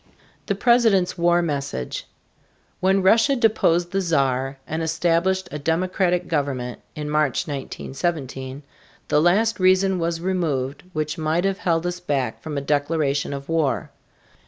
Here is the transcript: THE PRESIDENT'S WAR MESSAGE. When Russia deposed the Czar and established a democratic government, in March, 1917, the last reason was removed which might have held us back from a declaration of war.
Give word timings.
THE 0.47 0.55
PRESIDENT'S 0.55 1.15
WAR 1.15 1.43
MESSAGE. 1.43 2.07
When 2.79 3.03
Russia 3.03 3.35
deposed 3.35 3.91
the 3.91 4.01
Czar 4.01 4.57
and 4.65 4.81
established 4.81 5.47
a 5.51 5.59
democratic 5.59 6.27
government, 6.27 6.81
in 6.95 7.07
March, 7.07 7.43
1917, 7.45 8.63
the 9.09 9.21
last 9.21 9.59
reason 9.59 9.99
was 9.99 10.19
removed 10.19 10.81
which 10.93 11.19
might 11.19 11.45
have 11.45 11.59
held 11.59 11.85
us 11.85 11.99
back 11.99 12.41
from 12.41 12.57
a 12.57 12.61
declaration 12.61 13.31
of 13.31 13.47
war. 13.47 13.91